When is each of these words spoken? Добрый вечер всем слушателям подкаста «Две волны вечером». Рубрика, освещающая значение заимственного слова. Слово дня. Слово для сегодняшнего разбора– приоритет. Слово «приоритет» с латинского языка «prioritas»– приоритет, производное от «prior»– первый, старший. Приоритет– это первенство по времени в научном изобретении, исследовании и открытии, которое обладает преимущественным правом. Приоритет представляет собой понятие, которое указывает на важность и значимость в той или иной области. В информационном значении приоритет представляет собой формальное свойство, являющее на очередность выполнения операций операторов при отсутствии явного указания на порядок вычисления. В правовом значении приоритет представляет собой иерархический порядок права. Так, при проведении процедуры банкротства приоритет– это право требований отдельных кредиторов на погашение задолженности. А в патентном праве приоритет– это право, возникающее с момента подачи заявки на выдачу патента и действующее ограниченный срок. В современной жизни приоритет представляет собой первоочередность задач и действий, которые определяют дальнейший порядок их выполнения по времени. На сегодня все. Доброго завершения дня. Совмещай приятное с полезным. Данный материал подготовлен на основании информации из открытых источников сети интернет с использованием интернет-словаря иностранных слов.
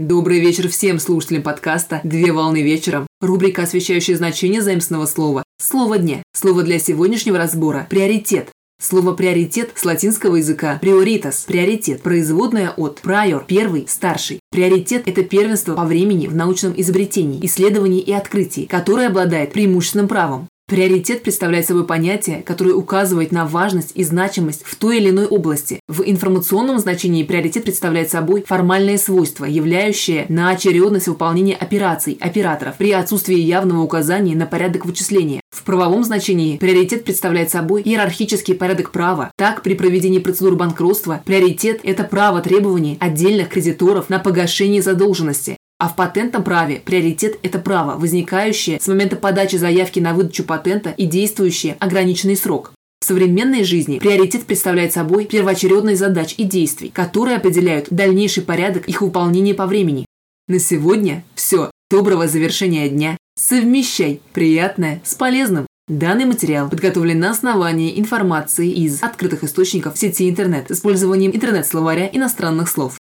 Добрый 0.00 0.38
вечер 0.38 0.68
всем 0.68 1.00
слушателям 1.00 1.42
подкаста 1.42 2.00
«Две 2.04 2.30
волны 2.30 2.62
вечером». 2.62 3.08
Рубрика, 3.20 3.62
освещающая 3.62 4.16
значение 4.16 4.62
заимственного 4.62 5.06
слова. 5.06 5.42
Слово 5.60 5.98
дня. 5.98 6.22
Слово 6.32 6.62
для 6.62 6.78
сегодняшнего 6.78 7.36
разбора– 7.36 7.88
приоритет. 7.90 8.50
Слово 8.80 9.12
«приоритет» 9.14 9.72
с 9.74 9.84
латинского 9.84 10.36
языка 10.36 10.78
«prioritas»– 10.80 11.44
приоритет, 11.48 12.00
производное 12.00 12.70
от 12.76 13.00
«prior»– 13.02 13.42
первый, 13.48 13.86
старший. 13.88 14.38
Приоритет– 14.52 15.02
это 15.06 15.24
первенство 15.24 15.74
по 15.74 15.84
времени 15.84 16.28
в 16.28 16.36
научном 16.36 16.74
изобретении, 16.76 17.44
исследовании 17.44 18.00
и 18.00 18.12
открытии, 18.12 18.66
которое 18.70 19.08
обладает 19.08 19.52
преимущественным 19.52 20.06
правом. 20.06 20.47
Приоритет 20.68 21.22
представляет 21.22 21.66
собой 21.66 21.86
понятие, 21.86 22.42
которое 22.42 22.74
указывает 22.74 23.32
на 23.32 23.46
важность 23.46 23.92
и 23.94 24.04
значимость 24.04 24.60
в 24.66 24.76
той 24.76 24.98
или 24.98 25.08
иной 25.08 25.26
области. 25.26 25.80
В 25.88 26.02
информационном 26.04 26.78
значении 26.78 27.22
приоритет 27.22 27.64
представляет 27.64 28.10
собой 28.10 28.44
формальное 28.46 28.98
свойство, 28.98 29.46
являющее 29.46 30.26
на 30.28 30.50
очередность 30.50 31.08
выполнения 31.08 31.54
операций 31.54 32.18
операторов 32.20 32.76
при 32.76 32.92
отсутствии 32.92 33.38
явного 33.38 33.80
указания 33.80 34.36
на 34.36 34.44
порядок 34.44 34.84
вычисления. 34.84 35.40
В 35.48 35.62
правовом 35.62 36.04
значении 36.04 36.58
приоритет 36.58 37.04
представляет 37.04 37.50
собой 37.50 37.80
иерархический 37.80 38.54
порядок 38.54 38.90
права. 38.90 39.32
Так, 39.36 39.62
при 39.62 39.72
проведении 39.72 40.18
процедуры 40.18 40.56
банкротства 40.56 41.22
приоритет– 41.24 41.80
это 41.82 42.04
право 42.04 42.42
требований 42.42 42.98
отдельных 43.00 43.48
кредиторов 43.48 44.10
на 44.10 44.18
погашение 44.18 44.82
задолженности. 44.82 45.56
А 45.78 45.88
в 45.88 45.94
патентном 45.94 46.42
праве 46.42 46.82
приоритет– 46.84 47.38
это 47.44 47.60
право, 47.60 47.96
возникающее 47.96 48.80
с 48.80 48.88
момента 48.88 49.14
подачи 49.14 49.54
заявки 49.54 50.00
на 50.00 50.12
выдачу 50.12 50.42
патента 50.42 50.90
и 50.90 51.06
действующее 51.06 51.76
ограниченный 51.78 52.36
срок. 52.36 52.72
В 53.00 53.04
современной 53.04 53.62
жизни 53.62 54.00
приоритет 54.00 54.44
представляет 54.44 54.92
собой 54.92 55.26
первоочередность 55.26 56.00
задач 56.00 56.34
и 56.36 56.42
действий, 56.42 56.88
которые 56.88 57.36
определяют 57.36 57.86
дальнейший 57.90 58.42
порядок 58.42 58.88
их 58.88 59.02
выполнения 59.02 59.54
по 59.54 59.66
времени. 59.66 60.04
На 60.48 60.58
сегодня 60.58 61.24
все. 61.36 61.70
Доброго 61.90 62.26
завершения 62.26 62.88
дня. 62.88 63.16
Совмещай 63.38 64.20
приятное 64.32 65.00
с 65.04 65.14
полезным. 65.14 65.66
Данный 65.86 66.24
материал 66.24 66.68
подготовлен 66.68 67.20
на 67.20 67.30
основании 67.30 67.98
информации 67.98 68.68
из 68.68 69.02
открытых 69.02 69.44
источников 69.44 69.96
сети 69.96 70.28
интернет 70.28 70.68
с 70.68 70.72
использованием 70.72 71.30
интернет-словаря 71.34 72.10
иностранных 72.12 72.68
слов. 72.68 72.98